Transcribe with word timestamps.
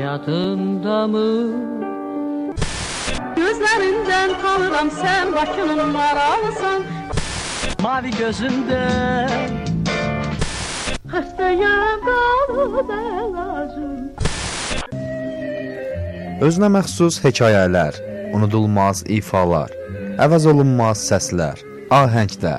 Yadında 0.00 1.06
mı? 1.06 1.52
Gözlerinden 3.36 4.30
tanıram 4.42 4.90
sen 4.90 5.32
Bakının 5.34 5.88
maralısan 5.88 6.82
Mavi 7.82 8.10
gözünden 8.10 9.28
Xəstəyəm 11.12 12.00
qalıb 12.08 12.90
əlacım 12.96 14.00
Özünə 16.40 16.68
məxsus 16.76 17.20
hekayələr, 17.24 18.00
unudulmaz 18.34 19.04
ifalar, 19.08 19.70
əvəz 20.24 20.48
olunmaz 20.50 21.04
səslər, 21.10 21.60
ahəngdə 21.92 22.56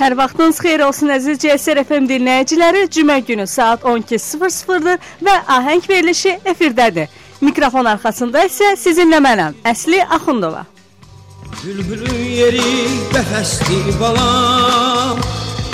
Hər 0.00 0.14
vaxtınız 0.16 0.56
xeyir 0.64 0.80
olsun 0.80 1.10
əziz 1.12 1.36
CSR 1.42 1.82
FM 1.84 2.06
dinləyiciləri. 2.08 2.86
Cümə 2.88 3.18
günü 3.20 3.44
saat 3.46 3.82
12:00-dır 3.84 4.96
və 5.26 5.34
ahəng 5.56 5.84
verilişi 5.88 6.38
efirdədir. 6.52 7.08
Mikrofon 7.44 7.84
arxasında 7.84 8.46
isə 8.48 8.70
sizinlə 8.80 9.20
mənəm, 9.20 9.58
Əsli 9.72 10.00
Axundova. 10.16 10.64
Bülbülün 11.60 12.22
yeri 12.40 12.72
qəfəsdi 13.12 14.00
balam 14.00 15.20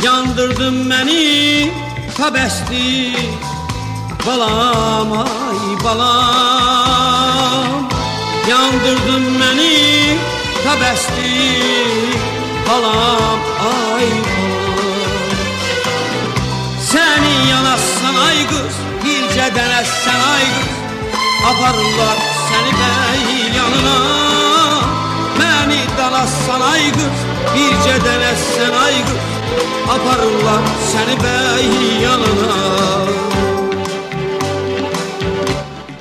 Yandırdın 0.03 0.77
məni 0.91 1.71
tabəsdi 2.19 3.15
Balam 4.27 5.13
ay 5.23 5.63
balam 5.85 7.79
Yandırdın 8.51 9.25
məni 9.39 9.77
tabəsdi 10.65 12.36
halam 12.69 13.41
ay 13.97 14.09
Seni 16.91 17.35
yanassan 17.51 18.17
ay 18.29 18.39
kız 18.51 18.75
Dilce 19.05 19.47
denesen 19.55 20.21
ay 20.35 20.47
kız. 20.57 20.71
Aparırlar 21.51 22.19
seni 22.49 22.73
bey 22.81 23.23
yanına. 23.57 23.99
Beni 25.39 25.81
dalassan 25.99 26.61
ay 26.61 26.93
kız 26.93 27.19
Dilce 27.55 28.05
denesen 28.05 28.75
ay 28.85 28.95
kız. 29.07 29.25
Aparırlar 29.95 30.63
seni 30.93 31.17
bey 31.25 31.67
yanına. 32.03 32.76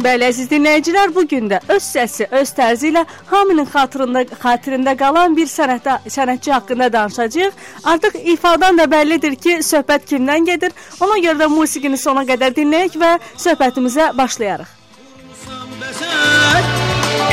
Bəli, 0.06 0.28
əziz 0.30 0.50
dinləyicilər, 0.52 1.10
bu 1.16 1.24
gün 1.26 1.48
də 1.50 1.58
öz 1.74 1.82
səsi, 1.82 2.28
öz 2.40 2.50
tərzi 2.54 2.92
ilə 2.92 3.02
hamının 3.32 3.66
xatırında 3.72 4.22
xatirində 4.38 4.94
qalan 5.00 5.34
bir 5.34 5.50
sənətdə 5.50 5.96
sənətçi 6.14 6.54
haqqında 6.54 6.92
danışacağıq. 6.94 7.58
Artıq 7.94 8.20
ifadan 8.36 8.78
da 8.78 8.86
bəllidir 8.92 9.34
ki, 9.42 9.56
söhbət 9.66 10.06
kimdən 10.12 10.46
gedir. 10.46 10.78
Ona 11.02 11.18
görə 11.26 11.40
də 11.42 11.50
musiqini 11.50 11.98
sona 11.98 12.22
qədər 12.30 12.54
dinləyək 12.54 13.00
və 13.02 13.16
söhbətimizə 13.48 14.12
başlayarıq. 14.20 14.70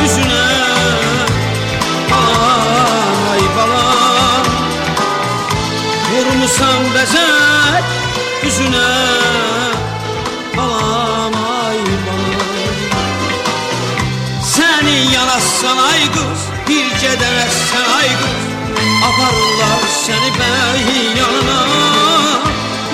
Üzünə 0.06 0.40
ay 2.16 3.46
balam 3.58 4.50
Vurmusan 6.08 6.90
bəzək 6.96 7.96
üzünə 8.48 9.41
yanassan 15.72 15.78
ay 15.92 16.04
qız 16.14 16.40
Bircə 16.68 17.12
dənəsən 17.20 17.86
ay 17.98 18.10
qız 18.20 18.40
Aparırlar 19.08 19.82
səni 20.04 20.30
bəy 20.38 20.82
yanına. 21.18 21.60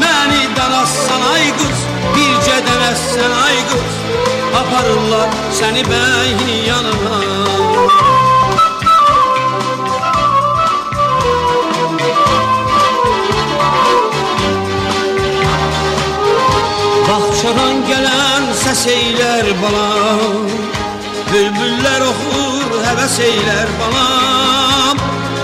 Məni 0.01 0.43
dalassan 0.57 1.23
ay 1.35 1.47
qız 1.59 1.79
Bircə 2.15 2.59
dənəsən 2.67 3.33
ay 3.47 3.59
qız 3.71 3.95
Aparırlar 4.61 5.29
səni 5.59 5.83
bəy 5.91 6.31
yanına. 6.69 7.19
Bahçadan 17.09 17.77
gələn 17.89 18.53
səs 18.63 18.87
eylər 18.93 19.55
balam 19.63 20.69
Bülbüllər 21.29 22.05
oxur, 22.09 22.48
heves 22.89 23.21
eyler 23.21 23.69
bana. 23.81 24.29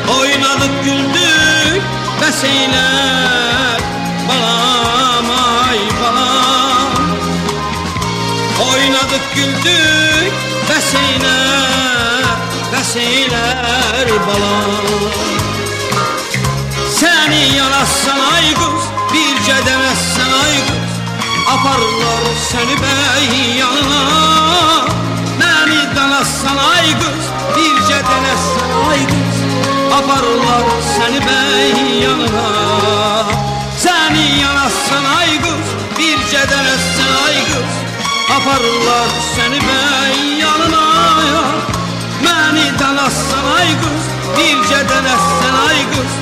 Oynadık 0.08 0.84
güldük 0.84 1.82
bes 2.20 2.44
eyler 2.44 3.80
balam 4.28 5.30
ay 5.68 5.78
balam 6.02 6.92
Oynadık 8.72 9.34
güldük 9.34 10.32
bes 10.70 10.94
eyler 10.94 12.24
bes 12.72 12.96
eyler 12.96 14.08
balam 14.26 14.84
Seni 17.00 17.56
yarassan 17.56 18.20
ay 18.34 18.54
kız 18.54 18.82
birce 19.12 19.66
demezsen 19.66 20.32
ay 20.44 20.56
kız. 20.66 20.94
Aparlar 21.54 22.24
seni 22.50 22.76
bey 22.82 23.56
yanına. 23.58 24.04
Məni 25.38 25.96
danassan 25.96 26.56
ay 26.56 26.86
qız 27.00 27.33
bircə 27.56 27.98
ay 28.90 29.02
qız 29.10 29.38
Aparırlar 29.98 30.66
səni 30.94 31.20
bəy 31.26 31.74
yanına. 32.02 32.46
Səni 33.78 34.24
yanassan 34.42 35.06
ay 35.18 35.36
qız, 35.44 35.68
bircə 35.98 36.42
deməzsən 36.50 37.12
ay 37.26 37.38
qız 37.50 37.76
Aparırlar 38.36 39.14
səni 39.34 39.60
bəy 39.68 40.16
yanına. 40.42 40.84
Məni 42.24 42.66
dalassan 42.80 43.46
ay 43.58 43.70
qız, 43.84 44.10
bircə 44.40 44.82
deməzsən 44.90 45.60
ay 45.68 45.86
qız 45.94 46.18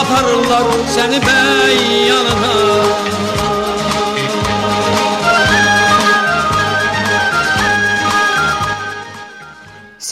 Aparırlar 0.00 0.72
səni 0.96 1.20
bəy 1.28 1.78
yanına 2.08 3.31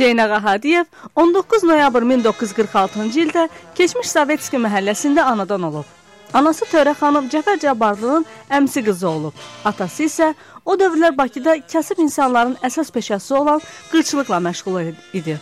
Hüseyn 0.01 0.19
Ağa 0.19 0.45
Hadiyev 0.45 0.85
19 1.17 1.63
noyabr 1.63 2.03
1946-cı 2.03 3.21
ildə 3.21 3.43
keçmiş 3.77 4.09
Sovetski 4.09 4.57
məhəlləsində 4.57 5.27
anadan 5.29 5.67
olub. 5.69 5.85
Anası 6.33 6.65
Törə 6.71 6.95
xanım 6.97 7.29
Cəfər 7.29 7.61
Cabbarlının 7.61 8.25
əmsi 8.59 8.81
qızı 8.87 9.09
olub. 9.09 9.43
Atası 9.65 10.07
isə 10.07 10.31
o 10.65 10.79
dövrlər 10.81 11.13
Bakıda 11.19 11.59
kasıb 11.73 12.01
insanların 12.07 12.57
əsas 12.65 12.89
peşəsi 12.97 13.35
olan 13.43 13.61
qırçılıqla 13.93 14.41
məşğul 14.49 14.95
idi. 15.13 15.37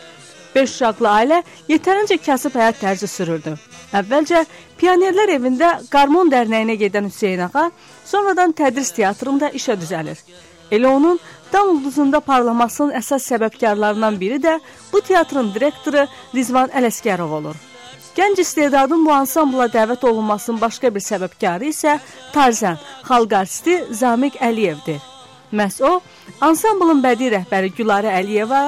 Beş 0.54 0.74
uşaqlı 0.74 1.12
ailə 1.14 1.40
yetərincə 1.68 2.18
kasıb 2.26 2.58
həyat 2.58 2.82
tərzi 2.82 3.06
sürürdü. 3.14 3.54
Əvvəlcə 3.94 4.42
pionerlər 4.82 5.36
evində 5.38 5.70
Qarmon 5.94 6.34
dərnəyinə 6.34 6.80
gedən 6.82 7.06
Hüseyn 7.14 7.46
ağa 7.46 7.70
sonradan 8.04 8.58
tədris 8.58 8.90
teatrında 8.90 9.54
işə 9.54 9.78
düzəlir. 9.78 10.18
Elə 10.70 10.88
onun 10.88 11.20
Dan 11.52 11.68
ulduzunda 11.72 12.20
parlamasının 12.20 12.92
əsas 12.98 13.24
səbəbkarlarından 13.30 14.20
biri 14.20 14.36
də 14.42 14.58
bu 14.92 15.00
teatrın 15.00 15.48
direktoru 15.54 16.04
Rizvan 16.34 16.68
Ələskərov 16.76 17.30
olur. 17.40 17.56
Gənc 18.16 18.40
istedadın 18.42 19.04
bu 19.06 19.12
ansambla 19.14 19.68
dəvət 19.72 20.04
olunmasının 20.08 20.60
başqa 20.60 20.90
bir 20.94 21.04
səbəbkarı 21.04 21.70
isə 21.70 21.98
Tarzan, 22.32 22.76
xalq 23.06 23.36
artisti 23.40 23.78
Zamiq 24.00 24.36
Əliyevdir. 24.42 24.98
Məhz 25.52 25.78
o, 25.86 26.00
ansamblın 26.40 27.00
bədii 27.04 27.30
rəhbəri 27.36 27.72
Gülarə 27.78 28.12
Əliyeva 28.18 28.62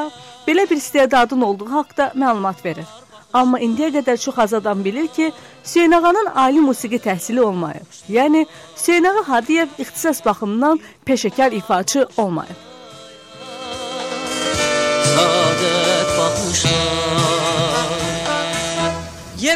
belə 0.47 0.71
bir 0.71 0.77
istedadın 0.77 1.43
olduğu 1.49 1.69
haqqda 1.73 2.13
məlumat 2.15 2.65
verir. 2.65 2.89
Amma 3.33 3.61
indiyə 3.61 3.91
qədər 3.99 4.17
çox 4.23 4.39
az 4.39 4.55
adam 4.55 4.85
bilir 4.85 5.07
ki, 5.09 5.33
Hüseynağanın 5.65 6.33
ali 6.35 6.61
musiqi 6.61 6.99
təhsili 6.99 7.41
olmayıb. 7.41 8.01
Yəni 8.09 8.47
Hüseynağa 8.77 9.29
Hadiyev 9.29 9.79
ixtisas 9.79 10.25
baxımından 10.25 10.81
peşəkar 11.07 11.55
ifaçı 11.55 12.09
olmayıb. 12.17 12.70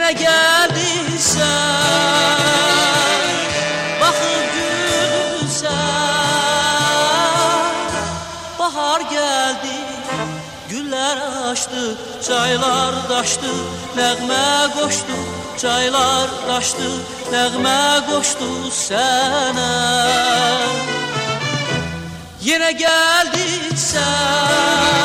Nerelere 0.05 0.13
geldiysen 0.13 1.41
Bakıp 4.01 4.45
gülsen 4.55 5.75
Bahar 8.59 9.01
geldi 9.01 9.77
Güller 10.71 11.17
açtı 11.51 11.97
Çaylar 12.27 12.95
daştı 13.11 13.55
Nəğmə 13.97 14.73
qoşdu 14.77 15.19
Çaylar 15.59 16.29
daştı 16.49 16.91
Nəğmə 17.33 18.07
qoşdu 18.09 18.51
sənə 18.69 19.73
Yenə 22.45 22.73
gəldik 22.85 23.79
sən 23.91 25.05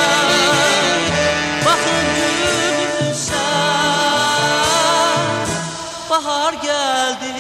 bahar 6.19 6.53
gəldi, 6.63 7.31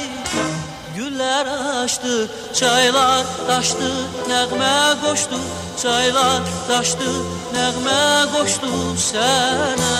güllər 0.95 1.47
açdı, 1.83 2.15
çaylar 2.59 3.25
daşdı, 3.47 3.89
nəğmə 4.29 4.75
qoşdu, 5.03 5.39
çaylar 5.81 6.45
daşdı, 6.69 7.09
nəğmə 7.55 8.03
qoşdu 8.33 8.71
sənə. 9.07 9.95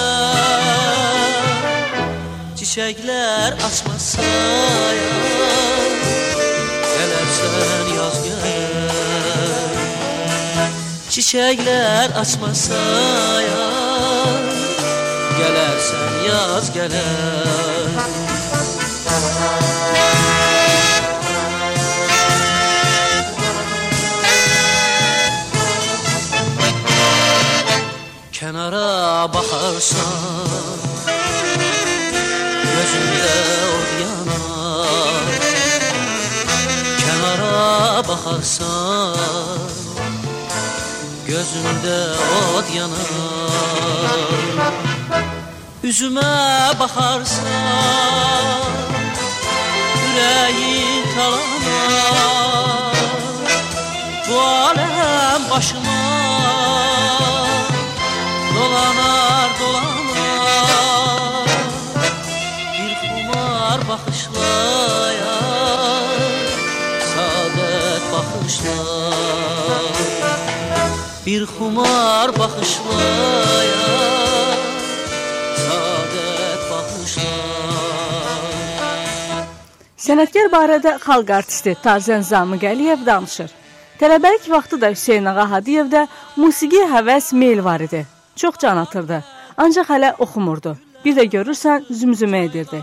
Çiçəklər 2.60 3.58
açmasaya, 3.68 5.10
gələrsən 6.94 7.92
yaz 7.98 8.22
gələr. 8.28 9.84
Çiçəklər 11.18 12.16
açmasaya, 12.24 13.68
gələrsən 15.42 16.18
yaz 16.30 16.74
gələr. 16.80 17.79
başa 29.80 29.96
Gözümde 32.76 33.36
od 33.76 33.90
yanar. 34.02 35.40
Kenara 37.00 38.08
bakarsan 38.08 39.16
Gözümde 41.28 41.98
od 42.58 42.76
yanar. 42.76 43.50
Üzüme 45.84 46.22
bakarsan 46.80 47.46
Yüreğin 49.96 51.06
talanar 51.16 52.96
Bu 54.30 54.42
alem 54.42 55.50
başıma 55.52 56.00
Dolanar 58.56 59.29
dolanar 59.60 61.48
Bir 62.74 62.94
kumar 63.02 63.80
bakışlayar 63.90 65.20
Saadet 67.12 68.04
bakışlar 68.14 69.96
Bir 71.26 71.46
kumar 71.46 72.40
bakışlayar 72.40 73.70
Saadet 75.66 76.62
bakışlar 76.72 77.40
Sənətkar 80.00 80.48
barədə 80.50 80.96
xalq 81.04 81.30
artisti 81.40 81.76
Tarzən 81.84 82.24
Zamıq 82.26 82.64
Əliyev 82.66 83.06
danışır. 83.06 83.52
Tələbəlik 84.00 84.48
vaxtı 84.50 84.80
da 84.82 84.90
Hüseyn 84.96 85.26
ağa 85.30 85.46
Hadiyevdə 85.52 86.08
musiqiyə 86.40 86.88
həvəs 86.90 87.34
meyl 87.36 87.60
var 87.64 87.84
idi. 87.86 88.08
Çox 88.36 88.56
can 88.58 88.78
atırdı, 88.78 89.24
ancaq 89.64 89.92
hələ 89.94 90.14
oxumurdu. 90.24 90.76
Bir 91.04 91.16
də 91.18 91.26
görürsən 91.36 91.86
zümzümə 92.02 92.46
edirdi. 92.48 92.80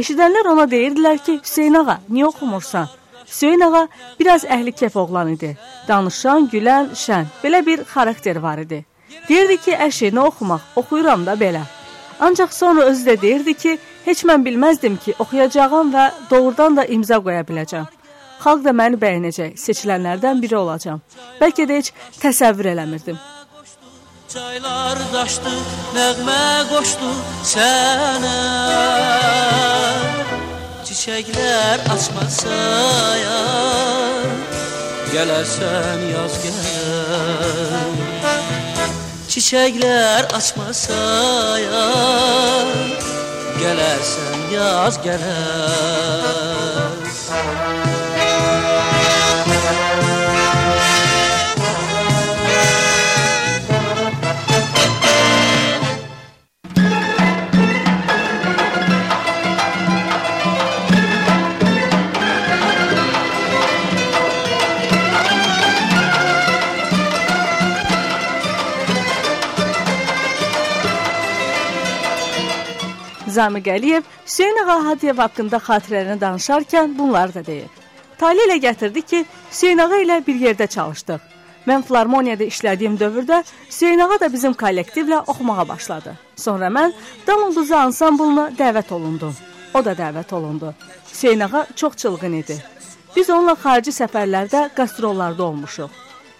Eşidənlər 0.00 0.46
ona 0.52 0.66
deyirdilər 0.70 1.18
ki, 1.26 1.40
Hüseyn 1.44 1.78
ağa, 1.80 1.98
niyə 2.10 2.28
oxumursan? 2.30 2.88
Hüseyn 3.26 3.60
ağa 3.66 3.88
biraz 4.18 4.44
əhli 4.44 4.72
kef 4.72 4.96
oğlan 4.96 5.32
idi. 5.34 5.56
Danışan, 5.88 6.48
gülən, 6.52 6.92
şən, 7.02 7.30
belə 7.42 7.64
bir 7.66 7.84
xarakter 7.92 8.36
var 8.46 8.62
idi. 8.64 8.84
Deyirdi 9.28 9.56
ki, 9.64 9.76
əşi, 9.86 10.10
nə 10.14 10.26
oxumaq, 10.30 10.66
oxuyuram 10.82 11.26
da 11.26 11.34
belə. 11.44 11.62
Ancaq 12.20 12.52
sonra 12.54 12.84
özü 12.90 13.06
də 13.10 13.16
deyirdi 13.22 13.54
ki, 13.54 13.78
heç 14.04 14.24
mən 14.28 14.46
bilməzdim 14.46 14.98
ki, 15.04 15.14
oxuyacağam 15.18 15.92
və 15.94 16.10
doğrudan 16.30 16.76
da 16.76 16.84
imza 16.84 17.18
qoya 17.18 17.42
biləcəm. 17.50 17.90
Xalq 18.44 18.64
da 18.64 18.72
məni 18.72 18.98
bəyənəcək, 19.00 19.58
seçilənlərdən 19.64 20.40
biri 20.42 20.56
olacağam. 20.56 21.02
Bəlkə 21.40 21.66
də 21.68 21.82
heç 21.82 21.92
təsəvvür 22.22 22.72
eləmirdim. 22.74 23.18
Çaylar 24.30 24.98
daşdı, 25.12 25.52
nəğmə 25.90 26.42
qoşdu 26.70 27.08
sənə 27.50 28.36
Çiçəklər 30.86 31.82
açmasaya 31.90 33.40
Gələrsən 35.10 36.04
yaz 36.12 36.36
gələr 36.44 37.90
Çiçəklər 39.34 40.30
açmasaya 40.38 41.84
Gələrsən 43.58 44.38
yaz 44.54 44.94
gələr 45.08 46.30
Zamiq 73.30 73.66
Əliyev 73.76 74.02
Hüseyn 74.26 74.62
ağa 74.64 74.78
Hadiyev 74.84 75.18
haqqında 75.24 75.58
xatirələrini 75.68 76.20
danışarkən 76.20 76.98
bunları 76.98 77.34
da 77.34 77.46
deyir. 77.46 77.68
Tali 78.18 78.46
ilə 78.46 78.56
gətirdi 78.66 79.02
ki, 79.02 79.24
Hüseyn 79.50 79.78
ağa 79.78 80.00
ilə 80.04 80.18
bir 80.26 80.40
yerdə 80.46 80.66
çalışdıq. 80.66 81.20
Mən 81.68 81.84
filarmoniyada 81.86 82.44
işlədiyim 82.44 82.98
dövrdə 83.00 83.42
Hüseyn 83.68 84.00
ağa 84.06 84.20
da 84.20 84.32
bizim 84.32 84.52
kollektivlə 84.52 85.22
oxumağa 85.26 85.68
başladı. 85.68 86.16
Sonra 86.36 86.66
mən 86.66 86.92
Dam 87.26 87.42
Ulduzu 87.46 87.74
ansamblına 87.74 88.50
dəvət 88.58 88.92
olundum. 88.92 89.34
O 89.74 89.84
da 89.84 89.92
dəvət 89.92 90.34
olundu. 90.34 90.74
Hüseyn 91.12 91.40
ağa 91.40 91.66
çox 91.76 91.96
çılğın 91.96 92.32
idi. 92.42 92.56
Biz 93.16 93.30
onunla 93.30 93.56
xarici 93.58 93.92
səfərlərdə, 93.94 94.68
qastrollarda 94.74 95.42
olmuşuq. 95.42 95.90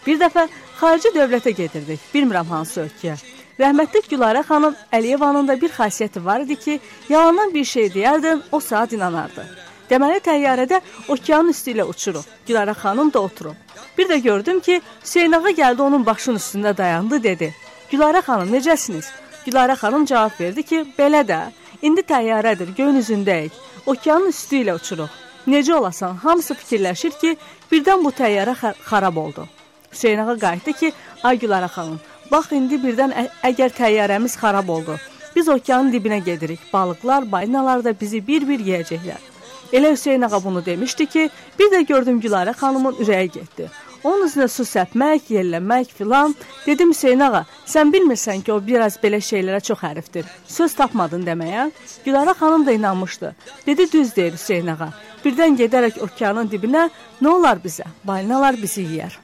Bir 0.07 0.19
dəfə 0.21 0.49
xarici 0.81 1.13
dövlətə 1.15 1.51
gedirdik. 1.51 2.01
Bilmirəm 2.15 2.47
hansı 2.47 2.87
ölkəyə. 2.87 3.17
Rəhmətli 3.61 4.01
Gülarə 4.09 4.41
xanım 4.49 4.77
Əliyevanın 4.97 5.49
da 5.49 5.55
bir 5.61 5.73
xasiyyəti 5.75 6.25
var 6.25 6.41
idi 6.41 6.57
ki, 6.57 6.81
yalandan 7.09 7.51
bir 7.55 7.65
şey 7.65 7.91
deyərdin, 7.93 8.41
o 8.53 8.61
saat 8.61 8.93
inanardı. 8.97 9.45
Deməli 9.91 10.21
təyyarədə 10.25 10.79
okeanın 11.13 11.53
üstü 11.53 11.75
ilə 11.75 11.85
uçuruq. 11.93 12.25
Gülarə 12.49 12.73
xanım 12.83 13.13
da 13.13 13.21
oturub. 13.21 13.59
Bir 13.99 14.09
də 14.09 14.17
gördüm 14.25 14.61
ki, 14.61 14.81
Hüseyn 15.03 15.33
ağa 15.37 15.53
gəldi 15.61 15.83
onun 15.83 16.07
başının 16.07 16.41
üstündə 16.41 16.77
dayandı, 16.77 17.23
dedi: 17.23 17.55
"Gülarə 17.93 18.23
xanım, 18.29 18.55
necəsiniz?" 18.57 19.11
Gülarə 19.47 19.77
xanım 19.83 20.05
cavab 20.05 20.41
verdi 20.41 20.63
ki, 20.63 20.85
"Belə 20.99 21.21
də, 21.33 21.41
indi 21.83 22.01
təyyarədir, 22.01 22.75
göyün 22.77 23.01
üzündəyik. 23.03 23.53
Okeanın 23.87 24.29
üstü 24.29 24.57
ilə 24.63 24.75
uçuruq. 24.81 25.11
Necə 25.47 25.75
olasan?" 25.75 26.17
Hamısı 26.17 26.55
fikirləşir 26.55 27.13
ki, 27.21 27.37
birdən 27.73 28.05
bu 28.05 28.11
təyyarə 28.11 28.55
xar 28.61 28.75
xarab 28.91 29.17
oldu. 29.17 29.49
Hüseyn 29.93 30.19
ağa 30.19 30.39
qayıtdı 30.39 30.73
ki, 30.73 30.93
"Ay 31.23 31.37
Gülarə 31.39 31.69
xanım, 31.69 32.01
Bax 32.31 32.53
indi 32.55 32.79
birdən 32.79 33.11
əgər 33.43 33.73
təyyarəmiz 33.75 34.37
xarab 34.39 34.69
oldu. 34.71 34.95
Biz 35.35 35.49
okeanın 35.49 35.91
dibinə 35.93 36.21
gedirik. 36.25 36.61
Balıqlar, 36.73 37.27
balinalar 37.33 37.85
da 37.85 37.95
bizi 38.01 38.21
bir-bir 38.27 38.63
yeyəcəklər. 38.67 39.29
Elə 39.73 39.93
Hüseyn 39.93 40.23
ağa 40.23 40.45
bunu 40.45 40.65
demişdi 40.65 41.07
ki, 41.07 41.31
bir 41.59 41.71
də 41.73 41.81
gördüm 41.87 42.21
Gülarə 42.21 42.55
xanımın 42.55 43.03
ürəyi 43.03 43.31
getdi. 43.33 43.69
Onun 44.05 44.27
üzünə 44.27 44.49
su 44.49 44.65
səpmək, 44.65 45.29
yelləmək 45.31 45.91
filan. 45.95 46.35
Dedim 46.67 46.91
Hüseyn 46.95 47.21
ağa, 47.27 47.45
sən 47.67 47.93
bilmirsən 47.95 48.43
ki, 48.47 48.53
o 48.53 48.59
biraz 48.67 48.99
belə 49.03 49.21
şeylərə 49.23 49.61
çox 49.61 49.83
hərifdir. 49.83 50.27
Söz 50.47 50.75
tapmadın 50.75 51.27
deməyə. 51.27 51.71
Gülarə 52.07 52.35
xanım 52.39 52.67
da 52.67 52.73
inanmışdı. 52.79 53.35
Dedi 53.67 53.93
düz 53.93 54.17
deyir 54.17 54.39
Hüseyn 54.39 54.71
ağa. 54.75 54.93
Birdən 55.25 55.59
gedərək 55.59 56.03
okeanın 56.07 56.51
dibinə 56.51 56.89
nə 57.23 57.29
olar 57.29 57.63
bizə? 57.63 57.91
Balinalar 58.05 58.59
bizi 58.63 58.87
yeyər. 58.87 59.19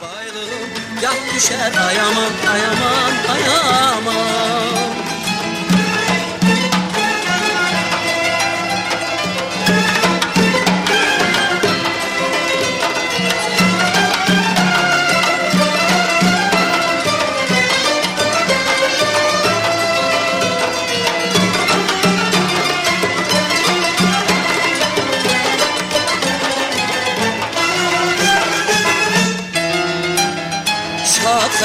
Baylığım 0.00 0.59
yat 1.02 1.20
düşər 1.32 1.76
ayaman, 1.80 2.32
ayaman, 2.52 3.14
ayaman 3.34 4.89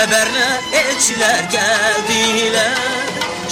Haberle 0.06 0.62
elçiler 0.74 1.40
geldiler. 1.52 2.78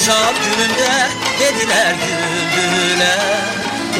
Şam 0.05 0.33
gününde 0.45 1.07
dediler 1.39 1.95
güldüler. 2.05 3.19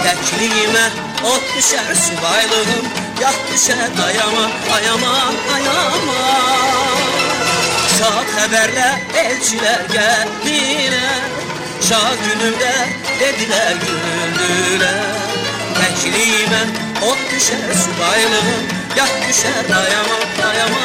Tekliğime 0.04 0.90
ot 1.24 1.44
düşer 1.58 1.96
subaylığım 1.96 2.86
Yat 3.22 3.36
düşer. 3.54 4.06
Ayama 4.06 4.52
ayama 4.76 5.18
ayama. 5.56 6.14
Şah 8.00 8.42
haberle 8.42 9.02
elçiler 9.16 9.82
geldiler. 9.94 11.22
Şah 11.90 12.12
günümde 12.26 12.74
dediler 13.20 13.74
güldüler. 13.74 15.04
Tekliğime 15.82 16.62
ot 17.02 17.18
düşer 17.32 17.74
subaylığım 17.84 18.64
Yat 18.98 19.30
düşer. 19.30 19.76
Ayama 19.76 20.50
ayama 20.50 20.80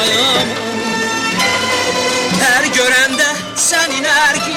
ayama. 0.00 0.83
Her 2.44 2.64
görende 2.64 3.26
senin 3.56 4.04
erkiz 4.04 4.54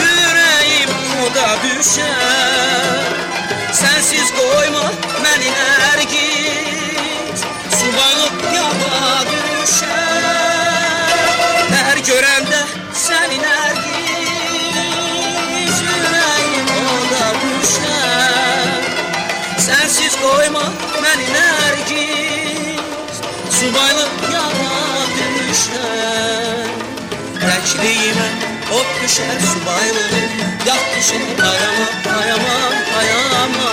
Yüreğim 0.00 0.90
oda 1.22 1.56
düşer. 1.62 3.00
Sensiz 3.72 4.30
koyma 4.30 4.92
beni 5.24 5.50
erkiz 5.92 7.40
Subanıp 7.70 8.54
yaba 8.54 9.24
düşer. 9.30 9.88
Her 11.70 11.96
görende 11.96 12.64
senin 12.94 13.42
erkiz 13.42 13.90
Yüreğim 15.80 16.66
oda 16.66 17.34
düşer. 17.40 18.70
Sensiz 19.58 20.20
koyma 20.20 20.62
beni 21.02 21.22
erkiz 21.22 21.49
Ot 28.70 28.90
düşər 29.02 29.38
subaylı 29.42 30.02
Yat 30.66 30.84
düşər 30.94 31.40
ayama, 31.42 31.86
ayama, 32.16 32.58
ayama 33.00 33.70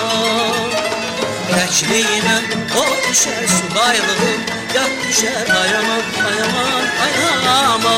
Təkliyimə 1.52 2.38
ot 2.82 3.04
düşər 3.06 3.44
subaylı 3.52 4.32
Yat 4.74 4.96
düşər 5.04 5.54
ayama, 5.60 6.00
ayama, 6.30 6.66
ayama 7.06 7.96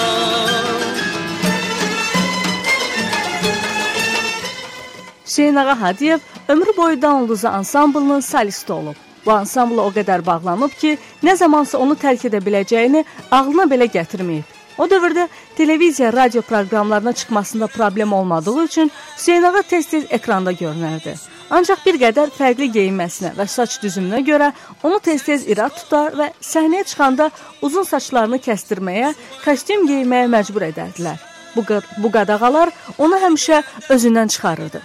Hüseyn 5.25 5.55
Ağa 5.55 5.81
Hadiyev 5.81 6.19
ömrü 6.47 6.77
boyu 6.77 7.01
Danlıza 7.01 7.49
ansamblının 7.49 8.19
solisti 8.19 8.73
olub. 8.73 8.95
Bu 9.25 9.31
ansambla 9.31 9.81
o 9.81 9.91
qədər 9.95 10.25
bağlanıb 10.25 10.73
ki, 10.81 10.97
nə 11.23 11.35
zamansa 11.37 11.77
onu 11.77 11.95
tərk 11.95 12.27
edə 12.27 12.43
biləcəyini 12.43 13.05
ağlına 13.31 13.69
belə 13.71 13.87
gətirməyib. 13.93 14.58
O 14.79 14.87
dövrdə 14.87 15.27
televiziya, 15.57 16.13
radio 16.13 16.41
proqramlarına 16.41 17.13
çıxmasında 17.13 17.67
problem 17.67 18.13
olmadığı 18.13 18.63
üçün 18.63 18.91
Hüseyn 19.17 19.43
Ağa 19.43 19.61
tez-tez 19.61 20.05
ekranda 20.09 20.51
görünərdi. 20.51 21.15
Ancaq 21.49 21.81
bir 21.85 21.97
qədər 21.99 22.31
fərqli 22.31 22.69
geyinməsinə 22.71 23.33
və 23.35 23.47
saç 23.47 23.75
düzümünə 23.83 24.21
görə 24.23 24.51
onu 24.83 24.99
tez-tez 25.03 25.43
irad 25.51 25.75
tutar 25.75 26.15
və 26.15 26.29
səhnəyə 26.51 26.85
çıxanda 26.87 27.27
uzun 27.61 27.83
saçlarını 27.83 28.39
kəstirməyə, 28.45 29.11
kostyum 29.43 29.83
geyinməyə 29.89 30.31
məcbur 30.31 30.69
edərdilər. 30.69 31.19
Bu, 31.55 31.65
bu 31.97 32.11
qadağalar 32.15 32.71
onu 32.97 33.19
həmişə 33.25 33.63
özündən 33.89 34.31
çıxarırdı. 34.31 34.81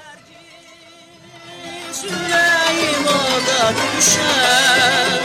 Ürəyim 2.05 3.07
oda 3.15 3.71
düşər 3.79 5.23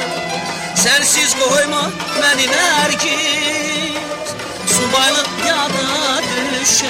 Sənsiz 0.80 1.34
qoyma 1.42 1.84
məni 2.22 2.48
nərgiz 2.54 3.79
balık 4.94 5.30
yana 5.48 6.22
düşer. 6.62 6.90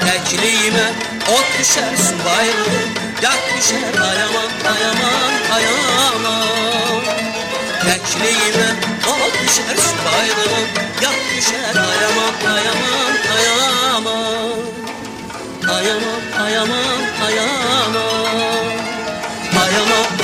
Tekliğime 0.00 0.86
ot 1.32 1.58
düşer 1.58 1.96
su 1.96 2.24
bayrağı 2.24 2.82
Yak 3.22 3.40
düşer 3.58 3.94
dayaman 3.94 4.50
dayaman 4.64 5.32
dayaman. 5.50 7.02
Tekliğime 7.80 8.68
ot 9.08 9.32
düşer 9.42 9.76
su 9.76 9.96
bayrağı 10.06 10.60
Yak 11.02 11.18
düşer 11.36 11.74
dayaman 11.74 12.34
dayaman 12.44 13.14
dayaman. 13.28 14.60
Dayaman 15.68 16.20
dayaman 16.38 17.00
dayaman. 17.20 18.00
Dayaman 19.54 20.19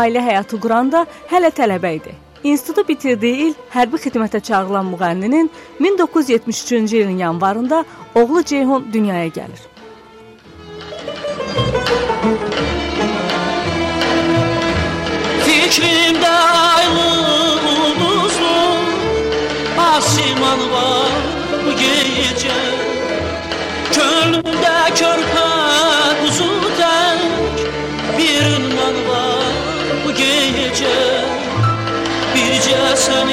ailə 0.00 0.22
həyatı 0.22 0.60
quranda 0.62 1.04
hələ 1.30 1.50
tələbə 1.58 1.94
idi. 1.98 2.14
İnstitutu 2.44 2.84
bitirdiyi 2.88 3.48
il 3.48 3.54
hərbi 3.74 3.98
xidmətə 4.04 4.40
çağırılan 4.48 4.86
müğənninin 4.92 5.50
1973-cü 5.80 6.96
ilin 6.96 7.18
yanvarında 7.18 7.84
oğlu 8.14 8.42
Ceyhun 8.42 8.86
dünyaya 8.92 9.26
gəlir. 9.26 9.60
Fikrimdə 15.46 16.34
aylı 16.76 17.08
ulduzlu 17.72 18.56
Asiman 19.90 20.60
var 20.72 21.22
bu 21.64 21.76
gecə 21.82 22.58
Könlümdə 23.92 24.76
körpə 25.00 25.57
just 32.68 33.27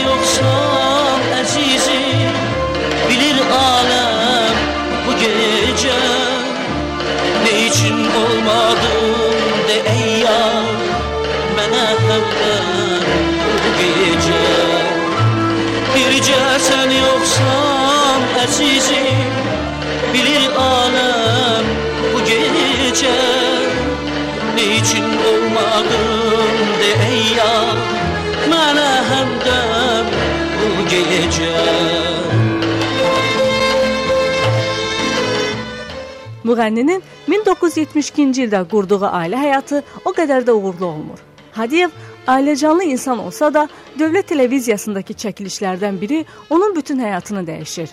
Müğənninin 36.55 37.01
1972-ci 37.27 38.45
ildə 38.47 38.62
qurduğu 38.71 39.03
ailə 39.09 39.39
həyatı 39.39 39.81
o 40.05 40.13
qədər 40.15 40.45
də 40.47 40.53
uğurlu 40.55 40.85
olmur. 40.85 41.19
Hadiyev 41.51 41.89
ailəcanlı 42.27 42.83
insan 42.95 43.19
olsa 43.19 43.53
da, 43.53 43.67
dövlət 44.00 44.31
televiziyasındakı 44.31 45.13
çəkilişlərdən 45.13 46.00
biri 46.01 46.25
onun 46.50 46.75
bütün 46.75 47.00
həyatını 47.00 47.43
dəyişir. 47.47 47.89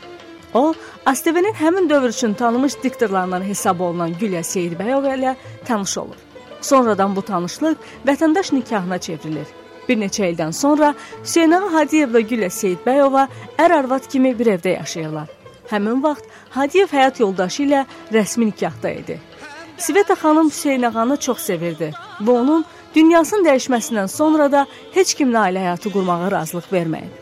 O, 0.54 0.74
ASTV-nin 1.06 1.54
həmin 1.58 1.90
dövr 1.90 2.08
üçün 2.08 2.34
tanınmış 2.34 2.82
diktorlarından 2.82 3.42
hesab 3.42 3.80
olunan 3.80 4.14
Gülya 4.20 4.40
Seyidbəyova 4.40 5.16
ilə 5.16 5.34
tanış 5.64 5.98
olur. 5.98 6.16
Sonradan 6.60 7.16
bu 7.16 7.22
tanışlıq 7.22 7.76
vətəndaş 8.06 8.54
nikahına 8.54 8.98
çevrilir. 8.98 9.46
Bir 9.88 9.98
neçə 9.98 10.30
ildən 10.30 10.52
sonra 10.52 10.94
Hüseynağa 11.24 11.72
Hadiyev 11.72 12.14
və 12.14 12.26
Gülya 12.28 12.50
Seyidbəyova 12.50 13.28
ər-arvad 13.58 14.06
kimi 14.08 14.38
bir 14.38 14.54
evdə 14.58 14.78
yaşayırlar. 14.78 15.41
Həmin 15.72 16.02
vaxt 16.04 16.28
Hadiyev 16.52 16.90
həyat 16.92 17.20
yoldaşı 17.22 17.62
ilə 17.64 17.86
rəsmi 18.12 18.50
nikahda 18.50 18.90
idi. 19.00 19.16
Sveta 19.80 20.14
xanım 20.14 20.50
Hüseynağanı 20.50 21.16
çox 21.16 21.38
sevirdi 21.48 21.88
və 22.20 22.32
onun 22.40 22.64
dünyasının 22.94 23.46
dəyişməsindən 23.48 24.08
sonra 24.12 24.50
da 24.52 24.66
heç 24.92 25.14
kimlə 25.16 25.46
ailə 25.46 25.64
həyatı 25.64 25.92
qurmağa 25.94 26.30
razılıq 26.36 26.68
verməyib. 26.76 27.14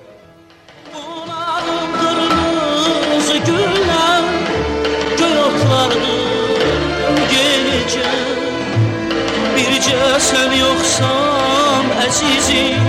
Bircə 9.54 10.12
sən 10.26 10.52
yoxsan 10.58 11.90
əzizim 12.06 12.86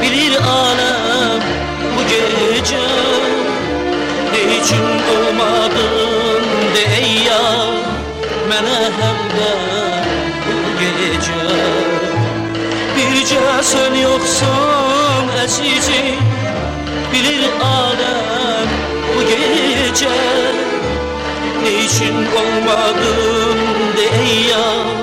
Bilir 0.00 0.36
aləm 0.56 1.48
bu 1.94 2.02
gecə 2.12 3.19
için 4.58 4.86
olmadın 5.14 6.42
de 6.74 6.84
ey 7.00 7.12
yar. 7.28 7.70
Mənə 8.50 8.78
həmdən 8.98 10.08
bu 10.44 10.54
gecə 10.80 11.58
Bircə 12.96 13.52
sən 13.70 13.94
yoxsan 14.00 15.30
əzizim 15.44 16.18
Bilir 17.12 17.46
aləm 17.68 18.74
bu 19.06 19.22
gecə 19.30 20.18
Niçin 21.62 22.18
olmadın 22.40 23.58
de 23.96 24.06
ey 24.22 24.38
yar. 24.50 24.94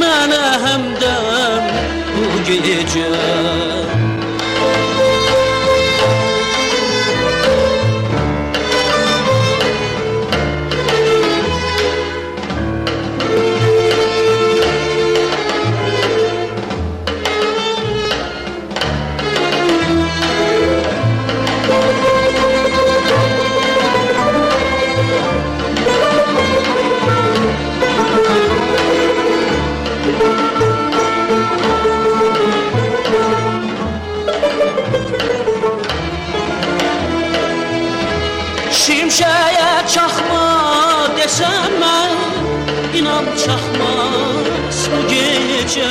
Mənə 0.00 0.44
həmdən 0.66 1.72
bu 2.14 2.44
gecə 2.50 3.65
gecə 45.66 45.90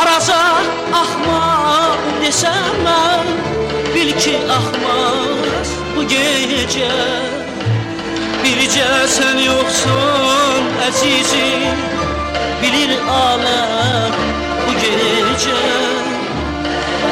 Araza 0.00 0.42
axma 1.00 1.42
desəm 2.22 2.86
bil 3.94 4.10
ki 4.22 4.34
axmaz 4.56 5.70
bu 5.94 6.02
gecə 6.10 6.90
Bircə 8.42 8.88
sən 9.14 9.38
yoxsun 9.44 10.66
əzizim 10.88 11.78
bilir 12.62 12.96
aləm 13.18 14.18
bu 14.64 14.74
gecə 14.82 15.62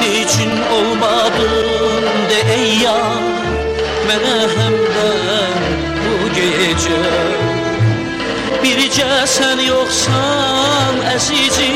Niçin 0.00 0.52
olmadın 0.78 2.10
de 2.30 2.40
ey 2.58 2.68
yar 2.82 3.22
Mənə 4.08 4.36
həmdən 4.56 5.64
bu 6.02 6.34
gecə 6.40 7.02
Bircə 8.62 9.10
sən 9.38 9.66
yoxsan 9.68 10.47
taşıcı 11.18 11.72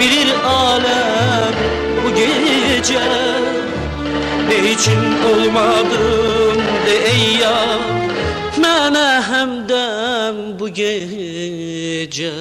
bilir 0.00 0.32
alem 0.44 1.54
bu 2.04 2.14
gece. 2.14 3.00
Ne 4.48 4.70
için 4.70 5.00
olmadım 5.32 6.62
de 6.86 7.10
ey 7.10 7.36
ya 7.40 7.78
Mene 8.58 9.22
hemdem 9.22 10.58
bu 10.58 10.68
gece. 10.68 12.32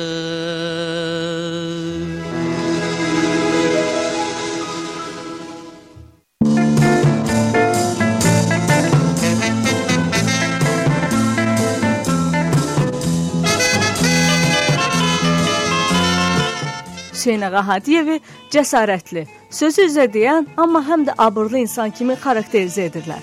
Hüseyn 17.21 17.41
ağa 17.41 17.67
Hadiyevi 17.67 18.15
cəsarətli, 18.49 19.27
sözü 19.53 19.83
üzə 19.85 20.07
deyən, 20.09 20.47
amma 20.57 20.79
həm 20.81 21.03
də 21.05 21.13
abırlı 21.21 21.59
insan 21.61 21.91
kimi 21.93 22.15
xarakterizə 22.17 22.87
edirlər. 22.89 23.21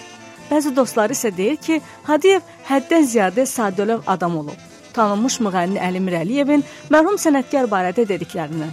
Bəzi 0.50 0.70
dostları 0.76 1.16
isə 1.18 1.32
deyir 1.37 1.56
ki, 1.58 1.80
Hadiyev 2.06 2.44
həddən 2.68 3.08
ziyadə 3.11 3.46
sadəlöv 3.50 4.06
adam 4.06 4.37
olub. 4.38 4.61
Tanınmış 4.94 5.40
müğənni 5.42 5.82
Əli 5.82 6.04
Mirəliyevin 6.04 6.62
mərhum 6.94 7.18
sənətkar 7.18 7.66
barədə 7.72 8.04
dediklərindən. 8.12 8.70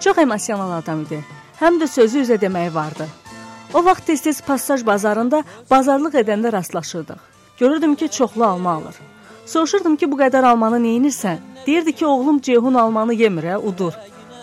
Çox 0.00 0.20
emosional 0.26 0.76
adam 0.76 1.06
idi. 1.06 1.22
Həm 1.62 1.80
də 1.80 1.88
sözü 1.88 2.26
üzə 2.26 2.40
deməyi 2.44 2.74
vardı. 2.74 3.08
O 3.72 3.84
vaxt 3.84 4.10
tez-tez 4.12 4.44
passaj 4.44 4.84
bazarında 4.84 5.40
bazarlıq 5.70 6.20
edəndə 6.20 6.52
rastlaşırdıq. 6.52 7.16
Görürdüm 7.58 7.94
ki, 7.94 8.10
çoxlu 8.10 8.44
alma 8.44 8.76
alır. 8.76 9.00
Soruşurdum 9.46 9.96
ki, 9.96 10.12
bu 10.12 10.20
qədər 10.20 10.44
almanı 10.52 10.84
neynirsən? 10.84 11.40
Deyirdi 11.66 11.92
ki, 11.92 12.06
oğlum 12.06 12.40
Ceyhun 12.40 12.74
almanı 12.74 13.14
yemir, 13.14 13.44
hə, 13.54 13.56
udur. 13.56 13.96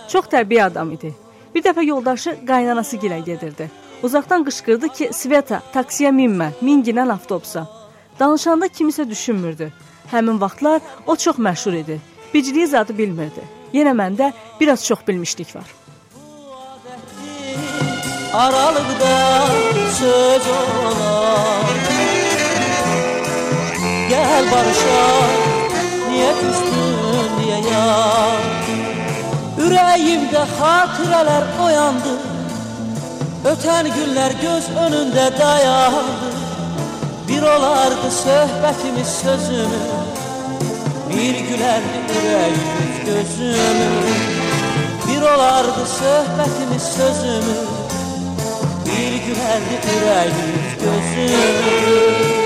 Çox 0.08 0.26
təbii 0.32 0.64
adam 0.64 0.92
idi. 0.92 1.14
Bir 1.56 1.64
dəfə 1.64 1.84
yoldaşı 1.86 2.38
qaynanası 2.48 2.98
gilə 2.98 3.20
gedirdi. 3.26 3.70
Uzaqdan 4.04 4.44
qışqırdı 4.48 4.88
ki, 4.98 5.10
Sveta, 5.14 5.62
taksiyə 5.74 6.12
minmə, 6.14 6.52
min 6.62 6.84
ginən 6.86 7.12
avtobusa. 7.14 7.66
Danışanda 8.20 8.68
kimisə 8.68 9.10
düşünmürdü. 9.10 9.72
Həmin 10.12 10.42
vaxtlar 10.42 10.82
o 11.08 11.16
çox 11.16 11.38
məşhur 11.38 11.76
idi. 11.82 12.00
Bicliyi 12.34 12.68
zadı 12.68 12.98
bilmirdi. 12.98 13.44
Yenə 13.74 13.94
məndə 13.98 14.32
biraz 14.60 14.86
çox 14.86 15.00
bilmişlik 15.08 15.56
var. 15.56 15.68
Aralıqda 18.34 19.48
söz 20.00 20.48
olar 20.48 21.78
Gəl 24.12 24.46
barışaq 24.52 25.32
Niyə 26.10 26.32
küstün 26.42 27.32
niyə 27.40 27.60
yar 27.70 28.57
Yüreğimde 29.58 30.40
hatıralar 30.60 31.44
oyandı. 31.66 32.10
Öten 33.46 33.86
günler 33.86 34.32
göz 34.32 34.70
önünde 34.78 35.32
dayandı. 35.40 36.38
Bir 37.28 37.42
olardı 37.42 38.12
söhbetimiz 38.12 39.08
sözümüz 39.08 39.98
bir 41.10 41.40
gülerdi 41.40 41.98
yüreğimiz 42.16 43.06
gözümüz 43.06 44.18
Bir 45.08 45.22
olardı 45.22 45.86
söhbetimiz 46.00 46.84
sözümüz 46.84 47.68
Bir 48.86 49.26
gülerdi 49.26 49.76
yüreğimiz 49.96 50.76
gözümüz 50.80 52.37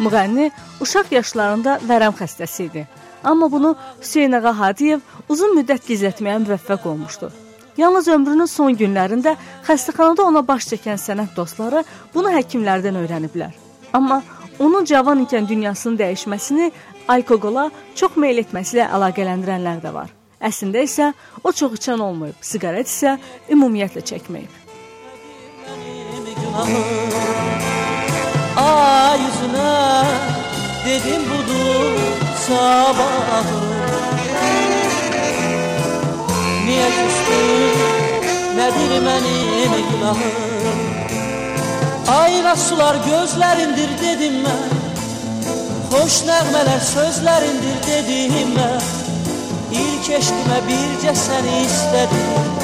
Müğənni 0.00 0.48
uşaq 0.80 1.12
yaşlarında 1.12 1.78
vərəm 1.88 2.14
xəstəsi 2.16 2.66
idi. 2.68 2.86
Amma 3.24 3.52
bunu 3.52 3.76
Hüseyn 4.00 4.32
ağa 4.32 4.52
Hadiyev 4.58 5.00
uzun 5.28 5.56
müddət 5.58 5.84
gizlətməyə 5.88 6.38
müvəffəq 6.44 6.86
olmuşdu. 6.88 7.30
Yalnız 7.76 8.08
ömrünün 8.08 8.48
son 8.48 8.76
günlərində 8.76 9.34
xəstəxanada 9.68 10.24
ona 10.24 10.42
baş 10.46 10.70
çəkən 10.72 11.00
sənət 11.00 11.36
dostları 11.36 11.84
bunu 12.14 12.32
həkimlərdən 12.32 12.96
öyrəniblər. 13.02 13.52
Amma 13.92 14.22
onun 14.58 14.84
cavan 14.84 15.20
ikən 15.24 15.48
dünyasının 15.48 15.98
dəyişməsini 16.00 16.70
alkoqola 17.08 17.70
çox 17.94 18.16
meyl 18.16 18.40
etməsi 18.42 18.78
ilə 18.78 18.88
əlaqələndirənlər 18.96 19.84
də 19.84 19.92
var. 19.94 20.12
Əslində 20.40 20.84
isə 20.88 21.12
o 21.44 21.52
çox 21.52 21.76
içən 21.76 22.00
olmayıb, 22.00 22.36
siqaret 22.40 22.88
isə 22.88 23.18
ümumiyyətlə 23.52 24.04
çəkməyib. 24.12 24.60
Günahım 26.40 27.69
Ay 28.56 29.18
yüzüne 29.20 30.04
dedim 30.86 31.22
budur 31.30 32.00
sabahı. 32.48 33.60
Niye 36.66 36.86
küstün? 36.86 37.80
Nedir 38.56 39.06
benim 39.06 39.72
günahım 39.90 40.50
Ayva 42.08 42.56
sular 42.56 42.94
gözlerindir 42.94 43.88
dedim 44.02 44.34
ben. 44.44 44.80
Hoş 45.90 46.20
nəğmələr 46.22 46.84
sözlərindir 46.86 47.80
dedim 47.86 48.52
mən 48.54 48.84
İlk 49.74 50.10
eşqimə 50.20 50.60
bircə 50.68 51.16
səni 51.18 51.56
istədim 51.64 52.54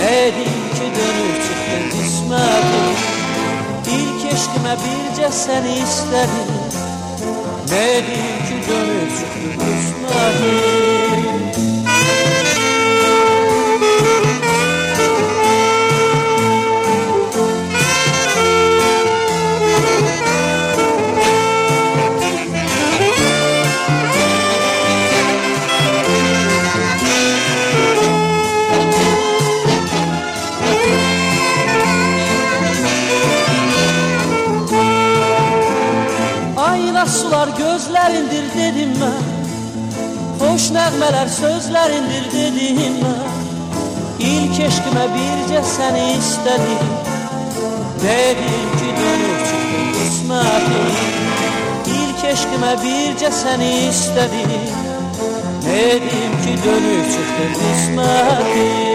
Ne 0.00 0.10
edeyim 0.26 0.68
ki 0.76 0.92
dönüp 0.96 1.40
çıktın 1.44 1.88
qismətim 1.92 3.11
Eşkime 4.32 4.76
birce 4.76 5.30
seni 5.30 5.72
isterim 5.72 6.48
Ne 7.70 7.90
edeyim 7.90 8.38
ki 8.48 8.68
dönüp 8.68 9.12
üstüne 9.12 10.91
Ayna 36.72 37.04
sular 37.06 37.50
gözlər 37.58 38.14
sözlərindir 38.16 38.46
dedim 38.56 38.92
mən 39.00 39.30
Xoş 40.40 40.70
nəğmələr 40.76 41.28
sözlərindir 41.36 42.28
dedim 42.32 43.00
mən 43.02 43.42
İlk 44.22 44.58
eşqimə 44.68 45.04
bircə 45.14 45.60
səni 45.66 46.02
istədim. 46.14 46.92
Dedim 48.02 48.68
ki 48.76 48.90
dönüb 48.98 49.40
çıxdı 49.48 49.82
qismətim. 49.96 50.94
İlk 51.96 52.24
eşqimə 52.30 52.72
bircə 52.84 53.32
səni 53.40 53.72
istədim. 53.88 54.56
Dedim 55.66 56.40
ki 56.46 56.56
dönüb 56.64 57.12
çıxdı 57.16 57.52
qismətim 57.58 58.91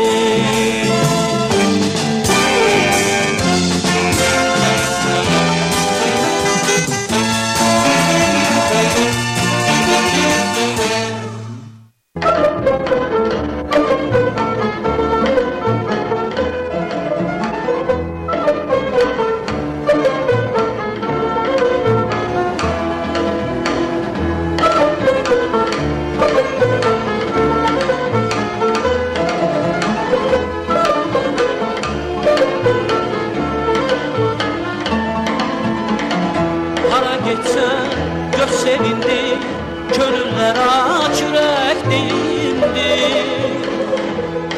Getsən 37.28 37.90
gör 38.38 38.52
sevindi 38.56 39.36
Könüllər 39.92 40.58
aç 40.64 41.20
ürək 41.26 41.82
deyindi 41.90 42.94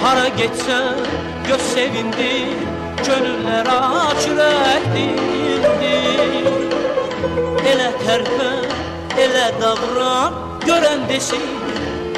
Hara 0.03 0.27
getsən 0.38 0.99
gör 1.47 1.62
sevindi 1.71 2.36
Könüllər 3.01 3.67
aç 3.73 4.21
ürək 4.36 4.86
deyindi 4.93 5.97
Elə 7.73 7.89
tərpə, 8.03 8.51
elə 9.25 9.47
davran 9.58 10.32
Görən 10.67 11.01
desin 11.10 11.49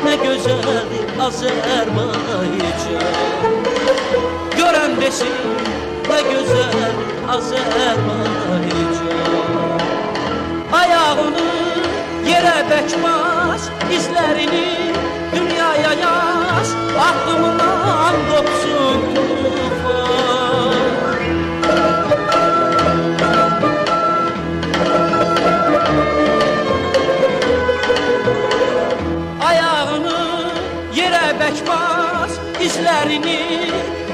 nə 0.04 0.14
gözəldir 0.26 0.86
Azərbaycan 1.30 3.08
Görən 4.60 5.00
desin 5.00 5.40
nə 6.12 6.20
gözəl 6.28 6.96
Azərbaycan 7.40 9.71
ayağını 10.82 11.48
yere 12.30 12.70
bekmez 12.70 13.62
izlerini 13.98 14.68
dünyaya 15.36 15.94
yaz. 15.94 16.70
Aklımdan 17.10 18.16
kopsun 18.30 19.02
ayağını 29.48 30.20
yere 30.96 31.40
bekmez 31.40 32.32
izlerini 32.62 33.40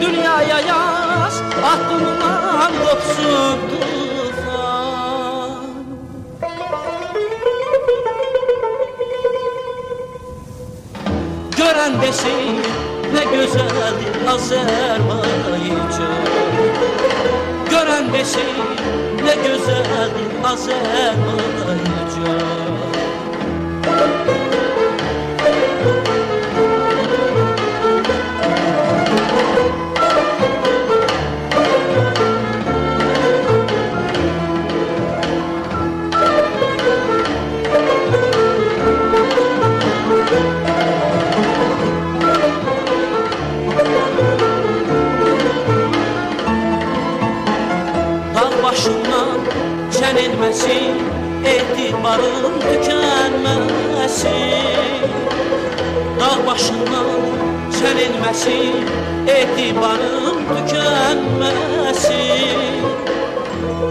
dünyaya 0.01 0.59
yaz. 0.59 1.41
Aklımdan 1.73 2.71
kopsun 2.83 3.36
neşesi 12.07 12.35
ne 13.13 13.23
güzel 13.37 13.95
Azerbaycan 14.27 15.77
Gören 17.69 18.13
neşeyi 18.13 18.65
ne 19.25 19.35
güzel 19.35 20.11
Azerbaycan 20.43 21.57
tükenmesi 50.37 50.79
Etibarın 51.45 52.59
tükenmesi 52.59 54.37
Dağ 56.19 56.47
başından 56.47 57.09
sərilməsi 57.77 58.57
Etibarın 59.27 60.37
tükenmesi 60.49 62.23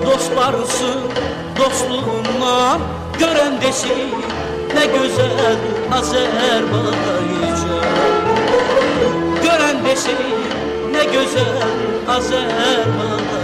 Dost 0.07 0.37
barısı 0.37 0.93
dostluğundan 1.59 2.81
görəndəsi 3.21 3.97
Nə 4.77 4.85
gözəl 4.95 5.59
Azərbaycan 5.99 7.65
Görəndəsi 9.45 10.19
nə 10.93 11.03
gözəl 11.15 11.51
Azərbaycan 12.19 13.36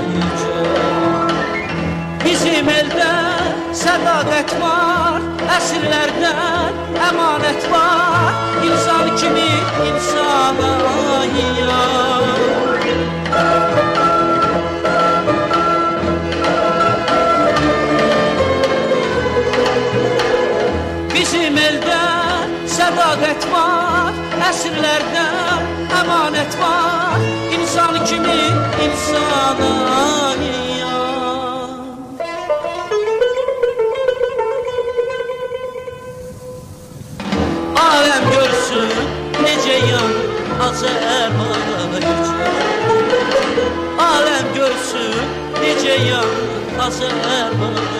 Bizim 2.42 2.66
eldə 2.66 3.08
sədaqət 3.78 4.52
var 4.58 5.20
Əsrlərdən 5.56 6.80
əmanət 7.08 7.68
var. 7.70 8.40
İnsan 8.66 9.12
kimi 9.20 9.44
insana 9.84 10.72
yar. 11.36 12.26
Bizim 21.14 21.62
eldə 21.68 22.02
sədaqət 22.74 23.46
var 23.54 24.18
Əsrlərdən 24.50 25.70
əmanət 26.02 26.58
var. 26.58 27.22
İnsan 27.60 28.02
kimi 28.10 28.40
insana 28.90 30.31
acem 40.72 41.32
Alem 43.98 44.54
görsün 44.54 45.14
nice 45.60 45.92
yan 45.92 46.24
Azerbaycan 46.80 47.92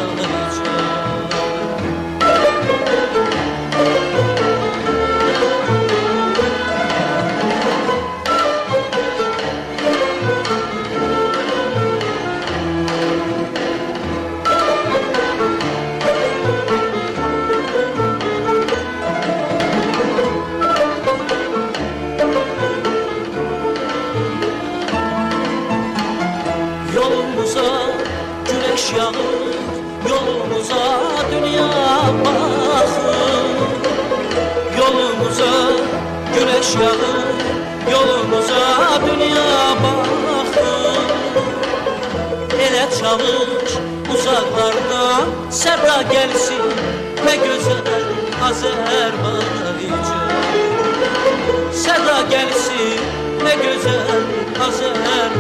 başladı 36.63 37.07
Yolumuza 37.93 39.01
dünya 39.07 39.77
baktı 39.83 40.67
Ele 42.61 42.87
çalış 43.01 43.73
uzaklardan 44.15 45.51
Serra 45.51 46.03
gelsin 46.03 46.63
ve 47.27 47.37
güzel 47.37 47.83
Azerbaycan. 48.45 50.31
Serra 51.73 52.23
gelsin 52.31 53.01
ne 53.45 53.55
güzel 53.55 54.23
Azerbaycan. 54.69 55.33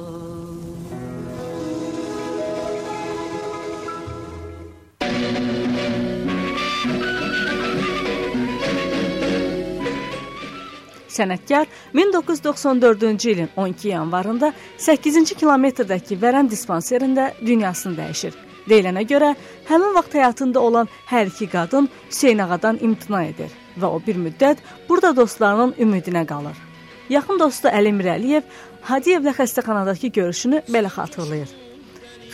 Sənətkar 11.17 11.67
1994-cü 11.95 13.31
ilin 13.31 13.49
12 13.55 13.87
yanvarında 13.87 14.53
8-ci 14.77 15.37
kilometrdəki 15.39 16.19
Vərəm 16.21 16.49
dispanserində 16.51 17.31
dünyasını 17.41 17.97
dəyişir. 17.97 18.37
Deyilənə 18.67 19.05
görə, 19.07 19.31
həmin 19.69 19.95
vaxt 19.95 20.15
həyatında 20.19 20.59
olan 20.59 20.89
hər 21.07 21.29
iki 21.31 21.47
qadın 21.49 21.87
Hüseyn 22.09 22.43
ağadan 22.43 22.79
imtina 22.83 23.23
edir 23.29 23.53
və 23.79 23.87
o 23.87 24.01
bir 24.07 24.19
müddət 24.19 24.63
burada 24.89 25.15
dostlarının 25.15 25.75
ümidinə 25.79 26.25
qalır. 26.27 26.57
Yaxın 27.09 27.39
dostu 27.39 27.71
Əli 27.71 27.93
Mirəliyev 27.95 28.43
Hadiyevlə 28.87 29.33
xəstəxanadakı 29.35 30.11
görüşünü 30.15 30.61
belə 30.71 30.91
xatırlayır. 30.91 31.49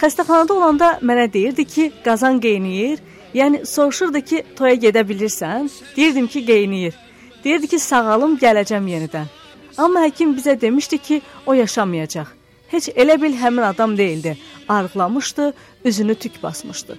Xəstəxanada 0.01 0.53
olanda 0.53 0.89
mənə 1.05 1.27
deyirdi 1.33 1.65
ki, 1.65 1.85
qazan 2.05 2.39
qeyniyir, 2.41 2.99
yəni 3.33 3.63
soruşurdu 3.65 4.21
ki, 4.21 4.43
toya 4.57 4.75
gedə 4.85 5.05
bilirsən? 5.09 5.69
Deyirdim 5.95 6.27
ki, 6.27 6.45
qeyniyir. 6.45 6.97
Deyirdi 7.43 7.67
ki, 7.67 7.79
sağalım, 7.79 8.37
gələcəm 8.43 8.87
yenidən. 8.93 9.27
Amma 9.77 10.05
həkim 10.05 10.35
bizə 10.37 10.55
demişdi 10.61 10.97
ki, 10.97 11.21
o 11.45 11.53
yaşamayacaq. 11.53 12.27
Heç 12.73 12.89
elə 12.89 13.21
bil 13.21 13.35
həmin 13.37 13.65
adam 13.67 13.97
değildi. 13.97 14.37
Arıqlamışdı, 14.69 15.53
üzünü 15.85 16.15
tük 16.15 16.43
basmışdı. 16.43 16.97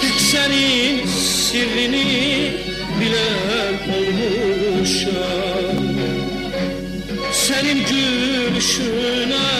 Tek 0.00 0.20
senin 0.30 1.06
sirrini 1.06 2.52
bilen 3.00 3.74
olmuşam 3.96 5.16
Senin 7.32 7.78
gülüşüne 7.84 9.55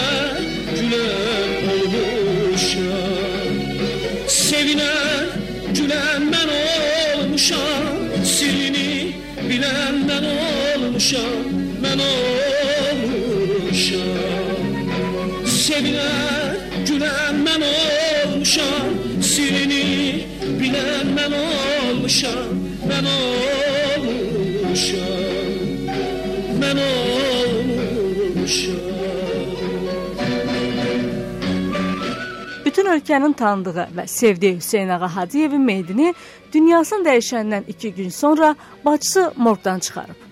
olmuşam 10.96 11.44
Ben 11.82 11.98
olmuşam. 12.98 14.00
Sevinen 15.46 16.56
gülen 16.88 17.46
ben 17.46 17.60
olmuşam 17.60 18.88
Sirini 19.22 20.26
bilen 20.60 21.16
ben 21.16 21.32
olmuşam 21.32 22.46
Ben 22.88 23.04
olmuşam. 23.04 24.16
Ben 26.62 26.76
olmuşam. 26.76 27.96
Bütün 32.66 32.86
ölkənin 32.86 33.32
tanıdığı 33.36 33.88
və 33.96 34.06
sevdiyi 34.06 34.56
Hüseyn 34.56 34.88
ağa 34.88 35.16
Hadiyevin 35.16 35.60
meydini 35.60 36.14
dünyasını 36.52 37.08
dəyişəndən 37.08 37.62
2 37.68 37.94
gün 37.94 38.08
sonra 38.08 38.56
bacısı 38.84 39.32
morqdan 39.36 39.78
çıxarıb. 39.78 40.25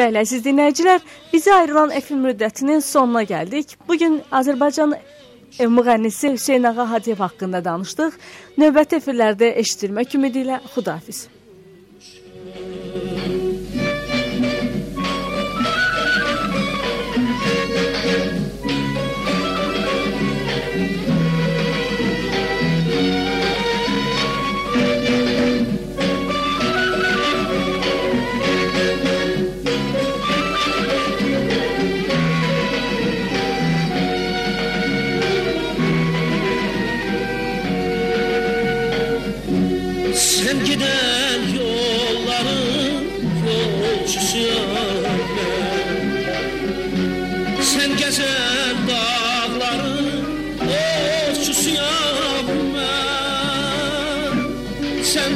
Bəli, 0.00 0.16
əziz 0.16 0.40
dinləyicilər, 0.46 1.02
bizə 1.28 1.52
ayrılan 1.60 1.90
efir 1.92 2.16
müddətinin 2.16 2.78
sonuna 2.80 3.20
gəldik. 3.28 3.74
Bu 3.88 3.98
gün 4.00 4.14
Azərbaycan 4.32 4.94
müğənnisi 5.74 6.30
Hüseyn 6.32 6.64
ağa 6.70 6.86
Hadiyev 6.94 7.20
haqqında 7.20 7.60
danışdıq. 7.66 8.16
Növbəti 8.62 8.96
efirlərdə 8.96 9.50
eşidilmək 9.60 10.16
ümidi 10.16 10.46
ilə 10.46 10.62
xudahafiz. 10.72 11.26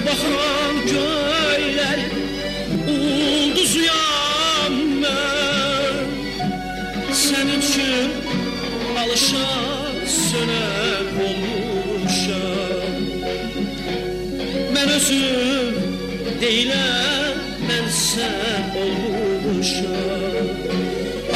bakan 0.07 0.75
köyler 0.87 1.99
ulduz 2.89 3.77
yanlar 3.77 5.15
Sen 7.13 7.49
için 7.49 8.11
alışa 8.99 9.49
söne 10.07 10.67
olmuşam 11.25 12.35
Ben 14.75 14.89
özüm 14.89 15.75
değilim 16.41 17.35
ben 17.69 17.89
sen 17.89 18.63
olmuşam 18.77 19.85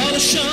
Alışa 0.09 0.49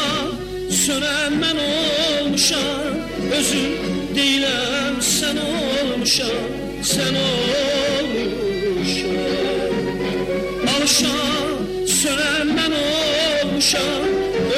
sönen 0.71 1.43
ben 1.43 1.57
olmuşam 1.57 2.95
Özüm 3.39 3.77
değilim 4.17 4.95
sen 5.01 5.37
olmuşam 5.37 6.47
sen 6.83 7.15
ol 7.15 7.76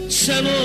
Sen 0.10 0.46
olmuşam 0.46 0.59